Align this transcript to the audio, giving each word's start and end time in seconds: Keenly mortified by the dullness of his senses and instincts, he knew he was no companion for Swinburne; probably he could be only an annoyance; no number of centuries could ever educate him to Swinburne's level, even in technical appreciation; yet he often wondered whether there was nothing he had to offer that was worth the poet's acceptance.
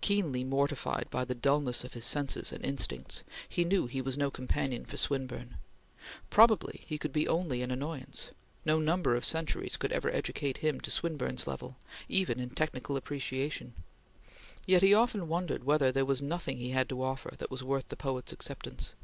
Keenly 0.00 0.44
mortified 0.44 1.08
by 1.10 1.26
the 1.26 1.34
dullness 1.34 1.84
of 1.84 1.92
his 1.92 2.06
senses 2.06 2.52
and 2.52 2.64
instincts, 2.64 3.22
he 3.46 3.64
knew 3.66 3.86
he 3.86 4.00
was 4.00 4.16
no 4.16 4.30
companion 4.30 4.86
for 4.86 4.96
Swinburne; 4.96 5.58
probably 6.30 6.84
he 6.86 6.96
could 6.96 7.12
be 7.12 7.28
only 7.28 7.60
an 7.60 7.70
annoyance; 7.70 8.30
no 8.64 8.78
number 8.80 9.14
of 9.14 9.26
centuries 9.26 9.76
could 9.76 9.92
ever 9.92 10.10
educate 10.10 10.56
him 10.64 10.80
to 10.80 10.90
Swinburne's 10.90 11.46
level, 11.46 11.76
even 12.08 12.40
in 12.40 12.48
technical 12.48 12.96
appreciation; 12.96 13.74
yet 14.64 14.80
he 14.80 14.94
often 14.94 15.28
wondered 15.28 15.64
whether 15.64 15.92
there 15.92 16.06
was 16.06 16.22
nothing 16.22 16.56
he 16.58 16.70
had 16.70 16.88
to 16.88 17.02
offer 17.02 17.34
that 17.36 17.50
was 17.50 17.62
worth 17.62 17.90
the 17.90 17.94
poet's 17.94 18.32
acceptance. 18.32 18.94